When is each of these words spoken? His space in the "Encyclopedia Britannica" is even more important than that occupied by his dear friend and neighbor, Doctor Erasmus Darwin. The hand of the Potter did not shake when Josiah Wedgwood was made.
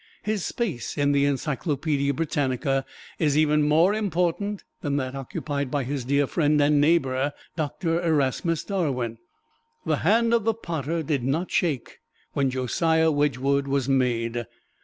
His 0.23 0.43
space 0.43 0.97
in 0.97 1.11
the 1.11 1.25
"Encyclopedia 1.25 2.11
Britannica" 2.11 2.85
is 3.19 3.37
even 3.37 3.61
more 3.61 3.93
important 3.93 4.63
than 4.81 4.95
that 4.97 5.13
occupied 5.13 5.69
by 5.69 5.83
his 5.83 6.05
dear 6.05 6.25
friend 6.25 6.59
and 6.59 6.81
neighbor, 6.81 7.33
Doctor 7.55 8.01
Erasmus 8.01 8.63
Darwin. 8.63 9.19
The 9.85 9.97
hand 9.97 10.33
of 10.33 10.43
the 10.43 10.55
Potter 10.55 11.03
did 11.03 11.23
not 11.23 11.51
shake 11.51 11.99
when 12.33 12.49
Josiah 12.49 13.11
Wedgwood 13.11 13.67
was 13.67 13.87
made. 13.87 14.47